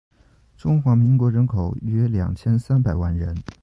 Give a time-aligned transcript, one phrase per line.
[0.57, 3.35] 中华民国人口约二千三百万人